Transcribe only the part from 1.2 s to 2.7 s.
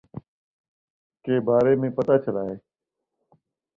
کے بارے میں پتا چلا ہے